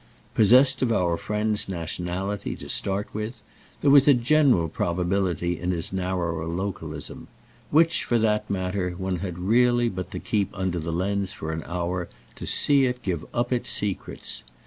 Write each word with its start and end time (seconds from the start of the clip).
Possessed 0.33 0.81
of 0.81 0.91
our 0.91 1.15
friend's 1.15 1.69
nationality, 1.69 2.55
to 2.55 2.69
start 2.69 3.07
with, 3.13 3.43
there 3.81 3.91
was 3.91 4.07
a 4.07 4.15
general 4.15 4.67
probability 4.67 5.59
in 5.59 5.69
his 5.69 5.93
narrower 5.93 6.47
localism; 6.47 7.27
which, 7.69 8.03
for 8.03 8.17
that 8.17 8.49
matter, 8.49 8.93
one 8.97 9.17
had 9.17 9.37
really 9.37 9.89
but 9.89 10.09
to 10.09 10.17
keep 10.17 10.49
under 10.57 10.79
the 10.79 10.91
lens 10.91 11.33
for 11.33 11.51
an 11.51 11.61
hour 11.67 12.09
to 12.35 12.47
see 12.47 12.85
it 12.85 13.03
give 13.03 13.23
up 13.31 13.53
its 13.53 13.69
secrets. 13.69 14.41